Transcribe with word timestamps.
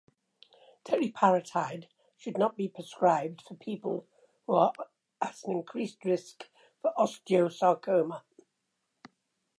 Teriparatide 0.83 1.85
should 2.17 2.35
not 2.35 2.57
be 2.57 2.67
prescribed 2.67 3.43
for 3.43 3.53
people 3.53 4.07
who 4.47 4.53
are 4.55 4.73
at 5.21 5.43
increased 5.43 6.03
risks 6.03 6.47
for 6.81 6.91
osteosarcoma. 6.97 8.23